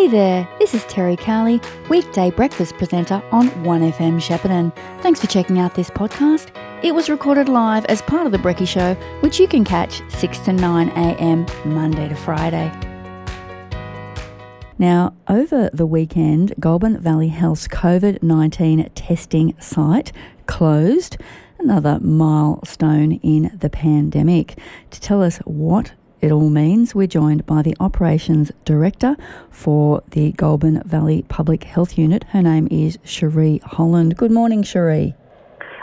Hey 0.00 0.08
there, 0.08 0.48
this 0.58 0.72
is 0.72 0.82
Terry 0.86 1.14
Carley, 1.14 1.60
weekday 1.90 2.30
breakfast 2.30 2.74
presenter 2.78 3.22
on 3.32 3.50
1FM 3.50 4.18
Shepparton. 4.18 4.74
Thanks 5.02 5.20
for 5.20 5.26
checking 5.26 5.58
out 5.58 5.74
this 5.74 5.90
podcast. 5.90 6.48
It 6.82 6.94
was 6.94 7.10
recorded 7.10 7.50
live 7.50 7.84
as 7.84 8.00
part 8.00 8.24
of 8.24 8.32
The 8.32 8.38
Brecky 8.38 8.66
Show, 8.66 8.94
which 9.20 9.38
you 9.38 9.46
can 9.46 9.62
catch 9.62 10.00
6 10.08 10.38
to 10.38 10.54
9 10.54 10.88
a.m. 10.88 11.44
Monday 11.66 12.08
to 12.08 12.14
Friday. 12.14 12.72
Now, 14.78 15.12
over 15.28 15.68
the 15.70 15.84
weekend, 15.84 16.54
Goulburn 16.58 16.98
Valley 16.98 17.28
Health's 17.28 17.68
COVID 17.68 18.22
19 18.22 18.88
testing 18.94 19.54
site 19.60 20.12
closed, 20.46 21.18
another 21.58 22.00
milestone 22.00 23.12
in 23.16 23.54
the 23.54 23.68
pandemic. 23.68 24.56
To 24.92 25.00
tell 25.02 25.22
us 25.22 25.36
what 25.44 25.92
it 26.20 26.30
all 26.30 26.50
means, 26.50 26.94
we're 26.94 27.06
joined 27.06 27.46
by 27.46 27.62
the 27.62 27.74
Operations 27.80 28.52
Director 28.64 29.16
for 29.50 30.02
the 30.10 30.32
Goulburn 30.32 30.82
Valley 30.84 31.24
Public 31.28 31.64
Health 31.64 31.96
Unit. 31.96 32.24
Her 32.24 32.42
name 32.42 32.68
is 32.70 32.98
Cherie 33.04 33.60
Holland. 33.64 34.16
Good 34.16 34.30
morning, 34.30 34.62
Cherie. 34.62 35.14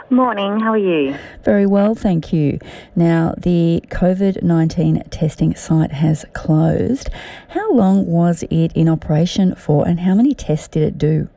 Morning, 0.10 0.60
how 0.60 0.72
are 0.72 0.78
you? 0.78 1.16
Very 1.44 1.66
well, 1.66 1.94
thank 1.94 2.32
you. 2.32 2.60
Now, 2.96 3.34
the 3.38 3.84
COVID 3.90 4.42
19 4.44 5.04
testing 5.10 5.56
site 5.56 5.92
has 5.92 6.24
closed. 6.34 7.10
How 7.50 7.72
long 7.74 8.06
was 8.06 8.44
it 8.50 8.72
in 8.74 8.88
operation 8.88 9.56
for 9.56 9.88
and 9.88 10.00
how 10.00 10.16
many 10.16 10.34
tests 10.34 10.70
did 10.70 10.84
it 10.84 10.98
do? 10.98 11.30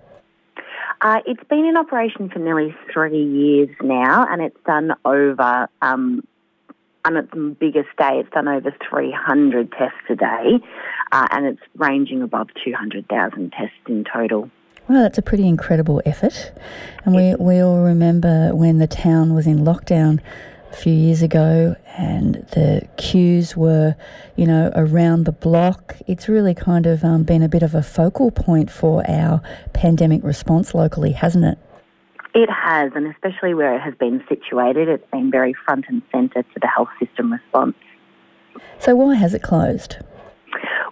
Uh, 1.03 1.21
it's 1.27 1.43
been 1.49 1.65
in 1.65 1.79
operation 1.79 2.29
for 2.29 2.39
nearly 2.39 2.75
three 2.93 3.25
years 3.25 3.71
now, 3.83 4.27
and 4.31 4.43
it's 4.43 4.57
done 4.67 4.93
over, 5.07 5.67
um, 5.81 6.23
on 7.05 7.15
the 7.15 7.57
biggest 7.59 7.89
day, 7.99 8.19
it's 8.21 8.31
done 8.31 8.49
over 8.49 8.75
300 8.89 9.73
tests 9.73 9.99
a 10.09 10.17
day, 10.17 10.61
uh, 11.13 11.27
and 11.31 11.47
it's 11.47 11.63
ranging 11.77 12.23
above 12.23 12.49
200,000 12.65 13.53
tests 13.53 13.75
in 13.89 14.05
total. 14.05 14.51
Well, 14.89 15.03
that's 15.03 15.19
a 15.19 15.23
pretty 15.23 15.47
incredible 15.47 16.03
effort. 16.05 16.53
And 17.05 17.15
we, 17.15 17.35
we 17.37 17.61
all 17.61 17.83
remember 17.83 18.55
when 18.55 18.79
the 18.79 18.87
town 18.87 19.35
was 19.35 19.47
in 19.47 19.61
lockdown 19.61 20.21
a 20.73 20.77
few 20.77 20.93
years 20.93 21.23
ago 21.23 21.77
and 21.97 22.35
the 22.53 22.89
queues 22.97 23.57
were, 23.57 23.95
you 24.37 24.47
know, 24.47 24.73
around 24.75 25.25
the 25.25 25.33
block. 25.33 25.97
It's 26.07 26.29
really 26.29 26.55
kind 26.55 26.87
of 26.87 27.05
um, 27.05 27.23
been 27.23 27.43
a 27.43 27.49
bit 27.49 27.63
of 27.63 27.75
a 27.75 27.83
focal 27.83 28.31
point 28.31 28.71
for 28.71 29.09
our 29.09 29.41
pandemic 29.73 30.25
response 30.25 30.75
locally, 30.75 31.13
hasn't 31.13 31.45
it? 31.45 31.59
It 32.35 32.49
has, 32.49 32.93
and 32.95 33.07
especially 33.07 33.55
where 33.55 33.75
it 33.75 33.81
has 33.81 33.95
been 33.95 34.23
situated, 34.29 34.89
it's 34.89 35.11
been 35.11 35.31
very 35.31 35.55
front 35.65 35.87
and 35.89 36.03
centre 36.13 36.43
to 36.43 36.61
the 36.61 36.69
health 36.69 36.89
system 36.99 37.33
response. 37.33 37.75
So, 38.79 38.95
why 38.95 39.17
has 39.17 39.35
it 39.35 39.43
closed? 39.43 39.97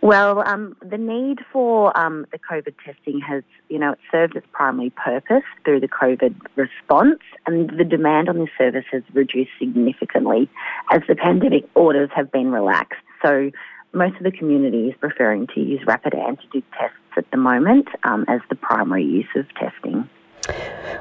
Well, 0.00 0.46
um, 0.46 0.76
the 0.80 0.98
need 0.98 1.40
for 1.52 1.96
um, 1.98 2.24
the 2.30 2.38
COVID 2.38 2.74
testing 2.84 3.20
has, 3.20 3.42
you 3.68 3.78
know, 3.78 3.92
it 3.92 3.98
served 4.10 4.36
its 4.36 4.46
primary 4.52 4.90
purpose 4.90 5.42
through 5.64 5.80
the 5.80 5.88
COVID 5.88 6.34
response, 6.54 7.18
and 7.46 7.70
the 7.78 7.84
demand 7.84 8.28
on 8.28 8.38
this 8.38 8.48
service 8.56 8.84
has 8.92 9.02
reduced 9.12 9.50
significantly 9.58 10.48
as 10.92 11.02
the 11.08 11.16
pandemic 11.16 11.68
orders 11.74 12.10
have 12.14 12.30
been 12.30 12.52
relaxed. 12.52 13.00
So, 13.22 13.50
most 13.92 14.16
of 14.16 14.22
the 14.22 14.30
community 14.30 14.88
is 14.88 14.94
preferring 15.00 15.46
to 15.54 15.60
use 15.60 15.80
rapid 15.86 16.12
antigen 16.12 16.62
tests 16.78 16.96
at 17.16 17.28
the 17.30 17.38
moment 17.38 17.88
um, 18.04 18.24
as 18.28 18.40
the 18.50 18.54
primary 18.56 19.04
use 19.04 19.28
of 19.34 19.46
testing. 19.54 20.08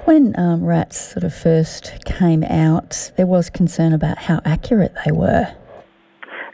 When 0.06 0.34
um, 0.40 0.64
rats 0.64 1.12
sort 1.12 1.24
of 1.24 1.34
first 1.34 2.06
came 2.06 2.44
out, 2.44 3.12
there 3.18 3.28
was 3.28 3.50
concern 3.50 3.94
about 3.94 4.18
how 4.18 4.42
accurate 4.46 4.94
they 5.06 5.12
were. 5.12 5.54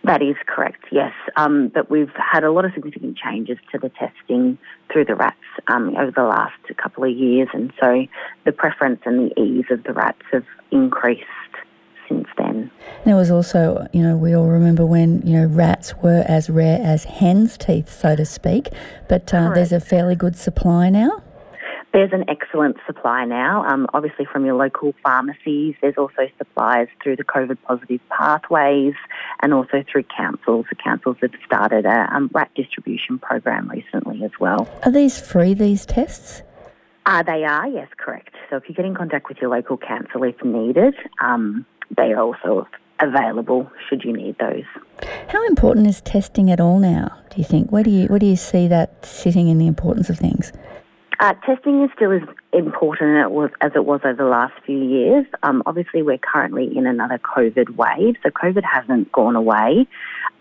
That 0.06 0.22
is 0.22 0.36
correct, 0.48 0.84
yes. 0.92 1.14
Um, 1.38 1.72
but 1.74 1.90
we've 1.90 2.12
had 2.16 2.44
a 2.44 2.52
lot 2.52 2.66
of 2.66 2.74
significant 2.74 3.18
changes 3.18 3.58
to 3.72 3.80
the 3.80 3.90
testing 3.90 4.58
through 4.92 5.06
the 5.06 5.16
rats 5.16 5.38
um, 5.68 5.96
over 5.96 6.12
the 6.12 6.24
last 6.24 6.60
couple 6.78 7.06
of 7.06 7.12
years, 7.12 7.48
and 7.54 7.72
so 7.82 8.06
the 8.46 8.52
preference 8.52 9.00
and 9.06 9.32
the 9.32 9.42
ease 9.42 9.66
of 9.72 9.84
the 9.84 9.94
rats 9.94 10.22
have 10.34 10.46
increased 10.72 11.24
since 12.10 12.28
then. 12.38 12.70
There 13.06 13.16
was 13.16 13.32
also, 13.32 13.88
you 13.94 14.04
know, 14.04 14.18
we 14.18 14.36
all 14.36 14.48
remember 14.48 14.86
when, 14.86 15.22
you 15.26 15.40
know, 15.40 15.46
rats 15.46 15.96
were 16.04 16.26
as 16.28 16.50
rare 16.50 16.82
as 16.84 17.06
hen's 17.06 17.58
teeth, 17.58 17.90
so 17.90 18.18
to 18.18 18.26
speak, 18.26 18.70
but 19.08 19.34
uh, 19.34 19.54
there's 19.54 19.72
a 19.72 19.80
fairly 19.80 20.16
good 20.16 20.36
supply 20.36 20.90
now. 20.90 21.23
There's 21.94 22.12
an 22.12 22.26
excellent 22.28 22.78
supply 22.88 23.24
now, 23.24 23.64
um, 23.68 23.86
obviously 23.94 24.26
from 24.26 24.46
your 24.46 24.56
local 24.56 24.96
pharmacies. 25.04 25.76
There's 25.80 25.94
also 25.96 26.28
supplies 26.40 26.88
through 27.04 27.18
the 27.18 27.24
COVID 27.24 27.60
positive 27.68 28.02
pathways 28.10 28.96
and 29.44 29.54
also 29.54 29.84
through 29.92 30.06
councils. 30.06 30.66
The 30.72 30.76
councils 30.76 31.18
have 31.22 31.34
started 31.46 31.86
a 31.86 32.08
um, 32.12 32.32
rat 32.34 32.50
distribution 32.56 33.20
program 33.20 33.70
recently 33.70 34.24
as 34.24 34.32
well. 34.40 34.68
Are 34.84 34.92
these 34.92 35.22
free, 35.22 35.54
these 35.54 35.86
tests? 35.86 36.42
Uh, 37.06 37.22
they 37.22 37.44
are, 37.44 37.68
yes, 37.68 37.90
correct. 37.98 38.34
So 38.50 38.56
if 38.56 38.68
you 38.68 38.74
get 38.74 38.86
in 38.86 38.96
contact 38.96 39.30
with 39.30 39.38
your 39.38 39.52
local 39.52 39.78
council 39.78 40.24
if 40.24 40.44
needed, 40.44 40.96
um, 41.24 41.64
they 41.96 42.12
are 42.12 42.22
also 42.22 42.68
available 43.00 43.70
should 43.88 44.04
you 44.04 44.14
need 44.14 44.36
those. 44.40 44.64
How 45.28 45.46
important 45.46 45.86
is 45.86 46.02
testing 46.02 46.50
at 46.50 46.60
all 46.60 46.80
now, 46.80 47.20
do 47.30 47.38
you 47.38 47.44
think? 47.44 47.72
Where 47.72 47.84
do 47.84 47.92
you, 47.92 48.08
where 48.08 48.20
do 48.20 48.26
you 48.26 48.36
see 48.36 48.68
that 48.70 49.06
sitting 49.06 49.48
in 49.48 49.60
the 49.60 49.68
importance 49.68 50.10
of 50.10 50.18
things? 50.18 50.52
Uh, 51.20 51.34
testing 51.46 51.84
is 51.84 51.90
still 51.96 52.12
as 52.12 52.22
important 52.54 53.18
as 53.18 53.26
it 53.26 53.32
was, 53.32 53.50
as 53.62 53.72
it 53.76 53.86
was 53.86 54.02
over 54.04 54.16
the 54.16 54.30
last 54.30 54.54
few 54.66 54.84
years. 54.84 55.26
Um, 55.44 55.62
obviously, 55.66 56.02
we're 56.02 56.18
currently 56.18 56.76
in 56.76 56.88
another 56.88 57.20
COVID 57.20 57.76
wave, 57.76 58.16
so 58.24 58.30
COVID 58.30 58.64
hasn't 58.64 59.12
gone 59.12 59.36
away. 59.36 59.88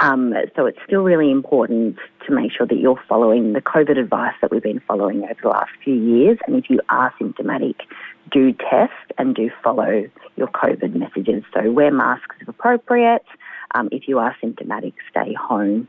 Um, 0.01 0.35
so 0.57 0.67
it's 0.67 0.79
still 0.87 1.03
really 1.03 1.31
important 1.31 1.99
to 2.27 2.35
make 2.35 2.53
sure 2.53 2.67
that 2.67 2.79
you're 2.79 3.01
following 3.09 3.53
the 3.53 3.61
COVID 3.61 3.99
advice 3.99 4.35
that 4.41 4.51
we've 4.51 4.63
been 4.63 4.81
following 4.81 5.23
over 5.25 5.37
the 5.43 5.49
last 5.49 5.71
few 5.85 5.95
years. 5.95 6.39
And 6.47 6.57
if 6.57 6.71
you 6.71 6.81
are 6.89 7.13
symptomatic, 7.19 7.83
do 8.31 8.53
test 8.53 9.13
and 9.19 9.35
do 9.35 9.51
follow 9.63 10.09
your 10.37 10.49
COVID 10.49 10.95
messages. 10.95 11.45
So 11.55 11.71
wear 11.71 11.93
masks 11.93 12.37
if 12.41 12.49
appropriate. 12.49 13.25
Um, 13.75 13.89
if 13.93 14.09
you 14.09 14.19
are 14.19 14.35
symptomatic, 14.41 14.95
stay 15.11 15.35
home. 15.35 15.87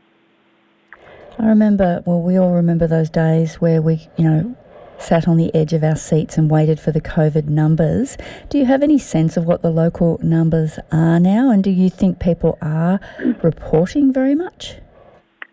I 1.38 1.46
remember, 1.46 2.02
well, 2.06 2.22
we 2.22 2.36
all 2.36 2.52
remember 2.52 2.86
those 2.86 3.10
days 3.10 3.56
where 3.56 3.82
we, 3.82 4.08
you 4.16 4.24
know, 4.24 4.56
sat 4.98 5.28
on 5.28 5.36
the 5.36 5.54
edge 5.54 5.72
of 5.72 5.84
our 5.84 5.96
seats 5.96 6.38
and 6.38 6.50
waited 6.50 6.80
for 6.80 6.92
the 6.92 7.00
COVID 7.00 7.46
numbers. 7.46 8.16
Do 8.48 8.58
you 8.58 8.64
have 8.66 8.82
any 8.82 8.98
sense 8.98 9.36
of 9.36 9.44
what 9.44 9.62
the 9.62 9.70
local 9.70 10.18
numbers 10.22 10.78
are 10.92 11.20
now? 11.20 11.50
And 11.50 11.62
do 11.62 11.70
you 11.70 11.90
think 11.90 12.18
people 12.18 12.58
are 12.62 13.00
reporting 13.42 14.12
very 14.12 14.34
much? 14.34 14.76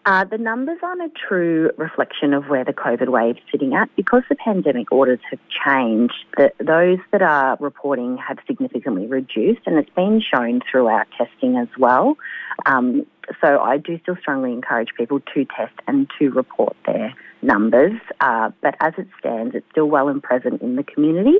Uh, 0.04 0.24
the 0.24 0.38
numbers 0.38 0.80
aren't 0.82 1.02
a 1.02 1.12
true 1.28 1.70
reflection 1.78 2.34
of 2.34 2.46
where 2.46 2.66
the 2.66 2.74
COVID 2.74 3.10
wave's 3.10 3.40
sitting 3.52 3.76
at. 3.76 3.88
Because 3.96 4.24
the 4.30 4.36
pandemic 4.36 4.92
orders 4.92 5.20
have 5.30 5.40
changed, 5.66 6.26
the, 6.38 6.52
those 6.58 6.98
that 7.12 7.22
are 7.22 7.56
reporting 7.60 8.18
have 8.18 8.40
significantly 8.48 9.06
reduced, 9.06 9.62
and 9.68 9.78
it's 9.78 9.92
been 9.92 10.20
shown 10.20 10.62
through 10.70 10.88
our 10.88 11.06
testing 11.18 11.56
as 11.58 11.68
well. 11.78 12.18
Um, 12.66 13.06
so 13.40 13.60
I 13.60 13.78
do 13.78 14.00
still 14.02 14.18
strongly 14.20 14.52
encourage 14.52 14.90
people 14.98 15.20
to 15.34 15.46
test 15.46 15.74
and 15.88 16.10
to 16.20 16.30
report 16.30 16.76
their 16.86 17.14
numbers. 17.42 18.00
Uh, 18.20 18.52
but 18.62 18.76
as 18.80 18.94
it 18.98 19.08
stands, 19.20 19.56
it's 19.56 19.66
still 19.72 19.86
well 19.86 20.10
and 20.10 20.22
present 20.22 20.62
in 20.62 20.76
the 20.76 20.84
community. 20.84 21.38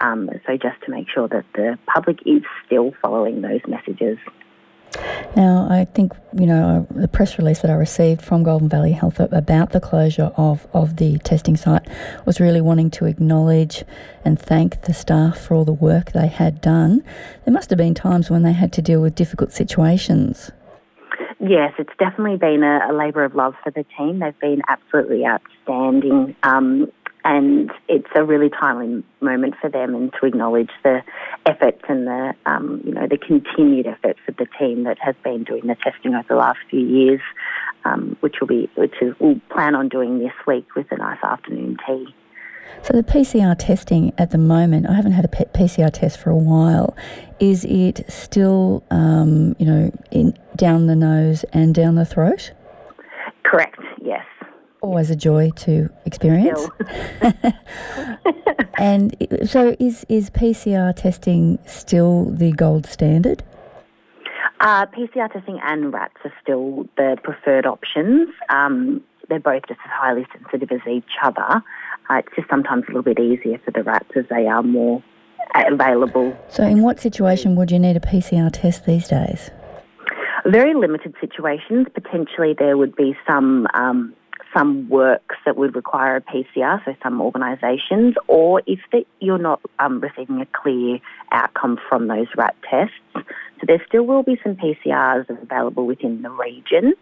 Um, 0.00 0.30
so 0.46 0.56
just 0.56 0.80
to 0.84 0.90
make 0.90 1.08
sure 1.12 1.28
that 1.28 1.44
the 1.54 1.78
public 1.86 2.18
is 2.26 2.42
still 2.66 2.92
following 3.02 3.42
those 3.42 3.60
messages. 3.66 4.18
Now, 5.36 5.68
I 5.70 5.84
think, 5.84 6.12
you 6.32 6.46
know, 6.46 6.86
the 6.90 7.08
press 7.08 7.38
release 7.38 7.60
that 7.60 7.70
I 7.70 7.74
received 7.74 8.22
from 8.22 8.42
Goulburn 8.42 8.68
Valley 8.68 8.92
Health 8.92 9.20
about 9.20 9.70
the 9.70 9.80
closure 9.80 10.32
of, 10.36 10.66
of 10.72 10.96
the 10.96 11.18
testing 11.18 11.56
site 11.56 11.86
was 12.24 12.40
really 12.40 12.60
wanting 12.60 12.90
to 12.92 13.04
acknowledge 13.04 13.84
and 14.24 14.40
thank 14.40 14.82
the 14.82 14.94
staff 14.94 15.38
for 15.38 15.54
all 15.54 15.64
the 15.64 15.72
work 15.72 16.12
they 16.12 16.26
had 16.26 16.60
done. 16.60 17.04
There 17.44 17.52
must 17.52 17.70
have 17.70 17.76
been 17.76 17.94
times 17.94 18.30
when 18.30 18.42
they 18.42 18.52
had 18.52 18.72
to 18.74 18.82
deal 18.82 19.02
with 19.02 19.14
difficult 19.14 19.52
situations. 19.52 20.50
Yes, 21.40 21.72
it's 21.78 21.92
definitely 21.98 22.36
been 22.36 22.62
a, 22.64 22.90
a 22.90 22.92
labour 22.92 23.24
of 23.24 23.34
love 23.34 23.54
for 23.62 23.70
the 23.70 23.84
team. 23.96 24.18
They've 24.18 24.38
been 24.40 24.62
absolutely 24.68 25.24
outstanding. 25.24 26.34
Um, 26.42 26.90
and 27.24 27.70
it's 27.88 28.08
a 28.14 28.24
really 28.24 28.48
timely 28.48 29.04
moment 29.20 29.54
for 29.60 29.68
them 29.68 29.94
and 29.94 30.12
to 30.18 30.26
acknowledge 30.26 30.70
the 30.82 31.02
efforts 31.46 31.82
and 31.88 32.06
the 32.06 32.34
um, 32.46 32.80
you 32.84 32.92
know 32.92 33.06
the 33.08 33.18
continued 33.18 33.86
efforts 33.86 34.20
of 34.28 34.36
the 34.36 34.46
team 34.58 34.84
that 34.84 34.98
has 35.00 35.14
been 35.22 35.44
doing 35.44 35.66
the 35.66 35.74
testing 35.74 36.14
over 36.14 36.26
the 36.28 36.36
last 36.36 36.58
few 36.70 36.80
years, 36.80 37.20
um, 37.84 38.16
which 38.20 38.36
will 38.40 38.46
be 38.46 38.70
which 38.76 38.94
is, 39.02 39.14
we'll 39.18 39.40
plan 39.50 39.74
on 39.74 39.88
doing 39.88 40.18
this 40.20 40.32
week 40.46 40.66
with 40.74 40.86
a 40.90 40.96
nice 40.96 41.22
afternoon 41.22 41.76
tea. 41.86 42.14
So 42.82 42.94
the 42.94 43.02
PCR 43.02 43.56
testing 43.58 44.12
at 44.18 44.30
the 44.30 44.38
moment, 44.38 44.88
I 44.88 44.94
haven't 44.94 45.12
had 45.12 45.24
a 45.24 45.28
PCR 45.28 45.92
test 45.92 46.18
for 46.18 46.30
a 46.30 46.36
while. 46.36 46.96
Is 47.40 47.64
it 47.64 48.04
still, 48.08 48.84
um, 48.90 49.56
you 49.58 49.66
know, 49.66 49.92
in, 50.10 50.36
down 50.58 50.86
the 50.86 50.96
nose 50.96 51.44
and 51.52 51.74
down 51.74 51.94
the 51.94 52.04
throat? 52.04 52.52
Correct. 53.44 53.80
Yes. 54.02 54.26
Always 54.82 55.10
a 55.10 55.16
joy 55.16 55.50
to 55.56 55.88
experience. 56.04 56.68
and 58.78 59.16
so, 59.44 59.74
is 59.80 60.04
is 60.08 60.30
PCR 60.30 60.94
testing 60.94 61.58
still 61.66 62.26
the 62.26 62.52
gold 62.52 62.86
standard? 62.86 63.42
Uh, 64.60 64.86
PCR 64.86 65.32
testing 65.32 65.58
and 65.62 65.92
RATs 65.92 66.16
are 66.24 66.32
still 66.42 66.86
the 66.96 67.16
preferred 67.22 67.64
options. 67.64 68.28
Um, 68.50 69.02
they're 69.28 69.40
both 69.40 69.62
just 69.68 69.80
as 69.84 69.90
highly 69.92 70.26
sensitive 70.32 70.70
as 70.72 70.86
each 70.88 71.12
other. 71.22 71.62
Uh, 72.10 72.16
it's 72.16 72.28
just 72.34 72.48
sometimes 72.48 72.84
a 72.84 72.88
little 72.88 73.02
bit 73.02 73.18
easier 73.18 73.58
for 73.64 73.70
the 73.70 73.82
rats 73.82 74.10
as 74.16 74.24
they 74.30 74.46
are 74.46 74.62
more 74.62 75.02
available. 75.54 76.36
So, 76.48 76.64
in 76.64 76.82
what 76.82 77.00
situation 77.00 77.56
would 77.56 77.70
you 77.70 77.78
need 77.78 77.96
a 77.96 78.00
PCR 78.00 78.50
test 78.52 78.86
these 78.86 79.08
days? 79.08 79.50
Very 80.50 80.72
limited 80.72 81.14
situations. 81.20 81.88
Potentially, 81.92 82.54
there 82.58 82.78
would 82.78 82.96
be 82.96 83.14
some 83.26 83.66
um, 83.74 84.14
some 84.56 84.88
works 84.88 85.36
that 85.44 85.58
would 85.58 85.76
require 85.76 86.16
a 86.16 86.22
PCR, 86.22 86.82
so 86.86 86.94
some 87.02 87.20
organisations, 87.20 88.14
or 88.28 88.62
if 88.66 88.78
the, 88.90 89.04
you're 89.20 89.36
not 89.36 89.60
um, 89.78 90.00
receiving 90.00 90.40
a 90.40 90.46
clear 90.46 91.00
outcome 91.32 91.78
from 91.86 92.08
those 92.08 92.28
rat 92.34 92.56
tests. 92.68 92.94
So 93.14 93.66
there 93.66 93.82
still 93.86 94.04
will 94.04 94.22
be 94.22 94.40
some 94.42 94.56
PCRs 94.56 95.28
available 95.28 95.84
within 95.84 96.22
the 96.22 96.30
region, 96.30 96.94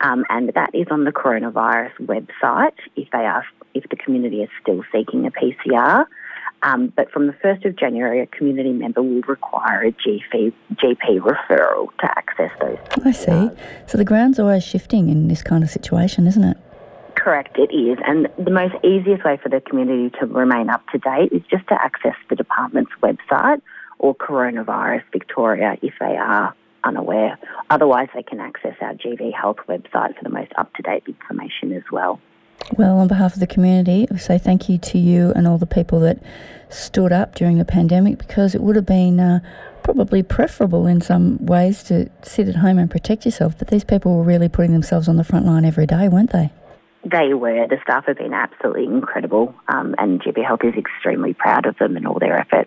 um, 0.00 0.24
and 0.30 0.50
that 0.54 0.70
is 0.74 0.86
on 0.90 1.04
the 1.04 1.12
coronavirus 1.12 1.92
website 2.00 2.78
if 2.96 3.10
they 3.10 3.18
are 3.18 3.44
if 3.74 3.84
the 3.90 3.96
community 3.96 4.42
is 4.42 4.48
still 4.62 4.82
seeking 4.92 5.26
a 5.26 5.30
PCR. 5.30 6.06
Um, 6.64 6.92
but 6.96 7.10
from 7.10 7.26
the 7.26 7.34
1st 7.34 7.66
of 7.66 7.76
January, 7.76 8.20
a 8.20 8.26
community 8.26 8.72
member 8.72 9.02
will 9.02 9.20
require 9.28 9.82
a 9.82 9.92
GP, 9.92 10.52
GP 10.72 11.20
referral 11.20 11.88
to 11.98 12.18
access 12.18 12.50
those. 12.58 12.78
I 13.04 13.12
see. 13.12 13.50
So 13.86 13.98
the 13.98 14.04
ground's 14.04 14.38
always 14.38 14.64
shifting 14.64 15.10
in 15.10 15.28
this 15.28 15.42
kind 15.42 15.62
of 15.62 15.68
situation, 15.68 16.26
isn't 16.26 16.42
it? 16.42 16.56
Correct, 17.16 17.58
it 17.58 17.72
is. 17.74 17.98
And 18.06 18.28
the 18.38 18.50
most 18.50 18.74
easiest 18.82 19.24
way 19.24 19.38
for 19.42 19.50
the 19.50 19.60
community 19.60 20.10
to 20.20 20.26
remain 20.26 20.70
up 20.70 20.82
to 20.88 20.98
date 20.98 21.32
is 21.32 21.42
just 21.50 21.68
to 21.68 21.74
access 21.74 22.16
the 22.30 22.36
department's 22.36 22.92
website 23.02 23.60
or 23.98 24.14
Coronavirus 24.14 25.02
Victoria 25.12 25.76
if 25.82 25.92
they 26.00 26.16
are 26.16 26.54
unaware. 26.82 27.38
Otherwise, 27.70 28.08
they 28.14 28.22
can 28.22 28.40
access 28.40 28.74
our 28.80 28.94
GV 28.94 29.32
Health 29.32 29.58
website 29.68 30.16
for 30.16 30.22
the 30.22 30.30
most 30.30 30.52
up 30.56 30.72
to 30.74 30.82
date 30.82 31.04
information 31.06 31.72
as 31.72 31.84
well. 31.92 32.20
Well, 32.72 32.98
on 32.98 33.08
behalf 33.08 33.34
of 33.34 33.40
the 33.40 33.46
community, 33.46 34.06
we 34.10 34.18
say 34.18 34.38
thank 34.38 34.68
you 34.68 34.78
to 34.78 34.98
you 34.98 35.32
and 35.36 35.46
all 35.46 35.58
the 35.58 35.66
people 35.66 36.00
that 36.00 36.18
stood 36.70 37.12
up 37.12 37.34
during 37.34 37.58
the 37.58 37.64
pandemic 37.64 38.18
because 38.18 38.54
it 38.54 38.60
would 38.60 38.74
have 38.74 38.86
been 38.86 39.20
uh, 39.20 39.40
probably 39.82 40.22
preferable 40.22 40.86
in 40.86 41.00
some 41.00 41.44
ways 41.44 41.82
to 41.84 42.10
sit 42.22 42.48
at 42.48 42.56
home 42.56 42.78
and 42.78 42.90
protect 42.90 43.24
yourself. 43.24 43.56
But 43.58 43.68
these 43.68 43.84
people 43.84 44.16
were 44.16 44.24
really 44.24 44.48
putting 44.48 44.72
themselves 44.72 45.08
on 45.08 45.16
the 45.16 45.24
front 45.24 45.46
line 45.46 45.64
every 45.64 45.86
day, 45.86 46.08
weren't 46.08 46.32
they? 46.32 46.50
They 47.04 47.34
were. 47.34 47.66
The 47.68 47.76
staff 47.82 48.06
have 48.06 48.16
been 48.16 48.32
absolutely 48.32 48.86
incredible, 48.86 49.54
um, 49.68 49.94
and 49.98 50.22
GV 50.22 50.44
Health 50.44 50.60
is 50.64 50.74
extremely 50.74 51.34
proud 51.34 51.66
of 51.66 51.76
them 51.76 51.96
and 51.96 52.06
all 52.06 52.18
their 52.18 52.38
effort. 52.38 52.66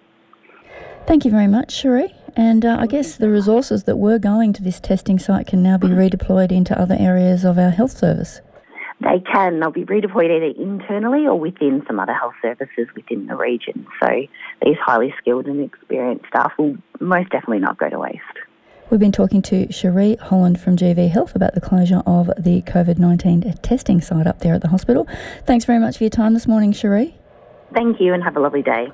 Thank 1.07 1.25
you 1.25 1.31
very 1.31 1.47
much, 1.47 1.73
Cherie. 1.73 2.13
And 2.35 2.63
uh, 2.63 2.77
I 2.79 2.85
guess 2.85 3.15
the 3.15 3.29
resources 3.29 3.85
that 3.85 3.95
were 3.95 4.19
going 4.19 4.53
to 4.53 4.61
this 4.61 4.79
testing 4.79 5.17
site 5.17 5.47
can 5.47 5.63
now 5.63 5.77
be 5.77 5.87
redeployed 5.87 6.51
into 6.51 6.79
other 6.79 6.95
areas 6.99 7.43
of 7.43 7.57
our 7.57 7.71
health 7.71 7.97
service. 7.97 8.41
They 9.01 9.21
can. 9.31 9.59
They'll 9.59 9.71
be 9.71 9.85
redeployed 9.85 10.35
either 10.35 10.59
internally 10.59 11.27
or 11.27 11.39
within 11.39 11.83
some 11.85 11.99
other 11.99 12.13
health 12.13 12.33
services 12.41 12.87
within 12.95 13.27
the 13.27 13.35
region. 13.35 13.85
So 14.01 14.07
these 14.63 14.77
highly 14.83 15.13
skilled 15.19 15.45
and 15.45 15.63
experienced 15.63 16.25
staff 16.27 16.53
will 16.57 16.77
most 16.99 17.29
definitely 17.29 17.59
not 17.59 17.77
go 17.77 17.89
to 17.89 17.99
waste. 17.99 18.21
We've 18.89 18.99
been 18.99 19.11
talking 19.11 19.41
to 19.43 19.71
Cherie 19.71 20.15
Holland 20.15 20.61
from 20.61 20.77
GV 20.77 21.09
Health 21.09 21.35
about 21.35 21.53
the 21.53 21.61
closure 21.61 22.01
of 22.05 22.27
the 22.37 22.61
COVID 22.61 22.97
19 22.97 23.53
testing 23.61 23.99
site 24.01 24.25
up 24.25 24.39
there 24.39 24.53
at 24.53 24.61
the 24.61 24.69
hospital. 24.69 25.07
Thanks 25.45 25.65
very 25.65 25.77
much 25.77 25.97
for 25.97 26.05
your 26.05 26.09
time 26.09 26.33
this 26.33 26.47
morning, 26.47 26.71
Cherie. 26.71 27.17
Thank 27.73 27.99
you 27.99 28.13
and 28.13 28.23
have 28.23 28.37
a 28.37 28.39
lovely 28.39 28.61
day. 28.61 28.87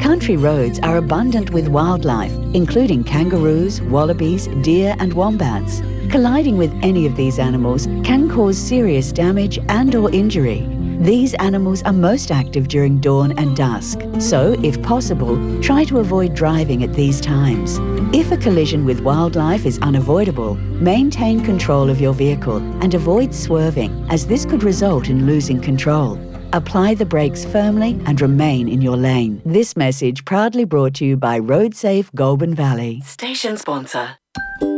Country 0.00 0.36
roads 0.36 0.78
are 0.80 0.98
abundant 0.98 1.50
with 1.50 1.66
wildlife, 1.66 2.32
including 2.54 3.02
kangaroos, 3.02 3.82
wallabies, 3.82 4.46
deer, 4.62 4.94
and 5.00 5.12
wombats. 5.14 5.80
Colliding 6.10 6.58
with 6.58 6.76
any 6.82 7.06
of 7.06 7.14
these 7.14 7.38
animals 7.38 7.86
can 8.02 8.28
cause 8.28 8.58
serious 8.58 9.12
damage 9.12 9.60
and 9.68 9.94
or 9.94 10.10
injury. 10.10 10.66
These 10.98 11.34
animals 11.34 11.84
are 11.84 11.92
most 11.92 12.32
active 12.32 12.66
during 12.66 12.98
dawn 12.98 13.38
and 13.38 13.56
dusk, 13.56 14.00
so 14.18 14.56
if 14.60 14.82
possible, 14.82 15.38
try 15.62 15.84
to 15.84 16.00
avoid 16.00 16.34
driving 16.34 16.82
at 16.82 16.94
these 16.94 17.20
times. 17.20 17.78
If 18.12 18.32
a 18.32 18.36
collision 18.36 18.84
with 18.84 19.02
wildlife 19.02 19.64
is 19.64 19.78
unavoidable, 19.78 20.56
maintain 20.56 21.44
control 21.44 21.88
of 21.88 22.00
your 22.00 22.12
vehicle 22.12 22.56
and 22.82 22.92
avoid 22.92 23.32
swerving, 23.32 24.04
as 24.10 24.26
this 24.26 24.44
could 24.44 24.64
result 24.64 25.08
in 25.08 25.26
losing 25.26 25.60
control. 25.60 26.18
Apply 26.52 26.94
the 26.94 27.06
brakes 27.06 27.44
firmly 27.44 28.02
and 28.06 28.20
remain 28.20 28.68
in 28.68 28.82
your 28.82 28.96
lane. 28.96 29.40
This 29.44 29.76
message 29.76 30.24
proudly 30.24 30.64
brought 30.64 30.94
to 30.94 31.04
you 31.04 31.16
by 31.16 31.38
RoadSafe 31.38 32.12
Goulburn 32.16 32.56
Valley. 32.56 33.00
Station 33.02 33.56
sponsor. 33.56 34.16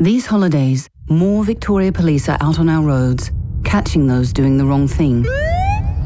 These 0.00 0.24
holidays, 0.24 0.88
more 1.10 1.44
Victoria 1.44 1.92
Police 1.92 2.30
are 2.30 2.38
out 2.40 2.58
on 2.58 2.70
our 2.70 2.82
roads, 2.82 3.30
catching 3.64 4.06
those 4.06 4.32
doing 4.32 4.56
the 4.56 4.64
wrong 4.64 4.88
thing. 4.88 5.26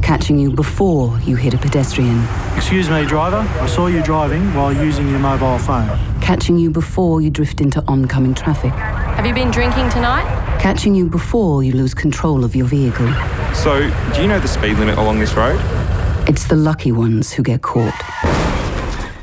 Catching 0.03 0.37
you 0.37 0.51
before 0.51 1.17
you 1.21 1.37
hit 1.37 1.55
a 1.55 1.59
pedestrian. 1.59 2.27
Excuse 2.57 2.91
me, 2.91 3.07
driver. 3.07 3.47
I 3.61 3.67
saw 3.69 3.87
you 3.87 4.03
driving 4.03 4.53
while 4.53 4.73
using 4.73 5.09
your 5.11 5.21
mobile 5.21 5.61
phone. 5.61 5.87
Catching 6.21 6.59
you 6.59 6.73
before 6.73 7.21
you 7.21 7.31
drift 7.31 7.61
into 7.61 7.85
oncoming 7.87 8.35
traffic. 8.35 8.73
Have 8.73 9.27
you 9.27 9.33
been 9.33 9.53
drinking 9.53 9.91
tonight? 9.91 10.27
Catching 10.61 10.97
you 10.97 11.09
before 11.09 11.63
you 11.63 11.71
lose 11.71 11.95
control 11.95 12.45
of 12.45 12.57
your 12.57 12.67
vehicle. 12.67 13.07
So, 13.55 13.89
do 14.13 14.23
you 14.23 14.27
know 14.27 14.41
the 14.41 14.49
speed 14.49 14.77
limit 14.77 14.99
along 14.99 15.21
this 15.21 15.35
road? 15.35 15.61
It's 16.29 16.49
the 16.49 16.57
lucky 16.57 16.91
ones 16.91 17.33
who 17.33 17.45
get 17.45 17.63
caught. 17.63 17.95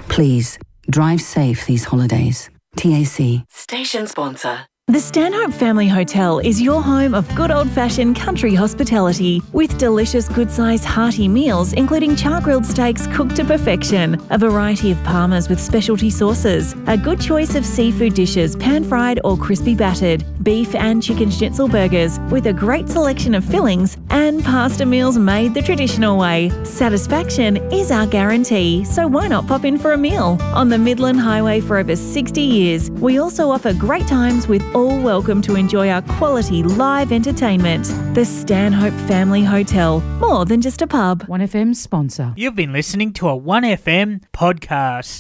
Please, 0.07 0.57
drive 0.89 1.19
safe 1.19 1.65
these 1.65 1.83
holidays. 1.83 2.49
TAC. 2.75 3.45
Station 3.49 4.07
sponsor. 4.07 4.70
The 4.91 4.99
Stanhope 4.99 5.53
Family 5.53 5.87
Hotel 5.87 6.39
is 6.39 6.61
your 6.61 6.81
home 6.81 7.13
of 7.13 7.33
good 7.33 7.49
old 7.49 7.71
fashioned 7.71 8.17
country 8.17 8.53
hospitality 8.53 9.41
with 9.53 9.77
delicious, 9.77 10.27
good 10.27 10.51
sized 10.51 10.83
hearty 10.83 11.29
meals, 11.29 11.71
including 11.71 12.13
char 12.13 12.41
grilled 12.41 12.65
steaks 12.65 13.07
cooked 13.07 13.37
to 13.37 13.45
perfection, 13.45 14.21
a 14.31 14.37
variety 14.37 14.91
of 14.91 14.97
parmas 14.97 15.47
with 15.47 15.61
specialty 15.61 16.09
sauces, 16.09 16.75
a 16.87 16.97
good 16.97 17.21
choice 17.21 17.55
of 17.55 17.65
seafood 17.65 18.15
dishes, 18.15 18.57
pan 18.57 18.83
fried 18.83 19.21
or 19.23 19.37
crispy 19.37 19.75
battered, 19.75 20.25
beef 20.43 20.75
and 20.75 21.01
chicken 21.01 21.31
schnitzel 21.31 21.69
burgers 21.69 22.19
with 22.29 22.47
a 22.47 22.53
great 22.53 22.89
selection 22.89 23.33
of 23.33 23.45
fillings, 23.45 23.95
and 24.09 24.43
pasta 24.43 24.85
meals 24.85 25.17
made 25.17 25.53
the 25.53 25.61
traditional 25.61 26.17
way. 26.17 26.51
Satisfaction 26.65 27.55
is 27.71 27.91
our 27.91 28.07
guarantee, 28.07 28.83
so 28.83 29.07
why 29.07 29.29
not 29.29 29.47
pop 29.47 29.63
in 29.63 29.77
for 29.77 29.93
a 29.93 29.97
meal? 29.97 30.37
On 30.53 30.67
the 30.67 30.77
Midland 30.77 31.21
Highway 31.21 31.61
for 31.61 31.77
over 31.77 31.95
60 31.95 32.41
years, 32.41 32.91
we 32.91 33.19
also 33.19 33.49
offer 33.49 33.71
great 33.71 34.05
times 34.05 34.49
with 34.49 34.61
all 34.81 34.99
welcome 34.99 35.43
to 35.43 35.55
enjoy 35.55 35.89
our 35.89 36.01
quality 36.17 36.63
live 36.63 37.11
entertainment. 37.11 37.85
The 38.15 38.25
Stanhope 38.25 38.99
Family 39.07 39.43
Hotel, 39.43 39.99
more 40.19 40.43
than 40.43 40.59
just 40.59 40.81
a 40.81 40.87
pub. 40.87 41.27
1FM 41.27 41.75
sponsor. 41.75 42.33
You've 42.35 42.55
been 42.55 42.73
listening 42.73 43.13
to 43.13 43.29
a 43.29 43.37
1FM 43.39 44.23
podcast. 44.33 45.19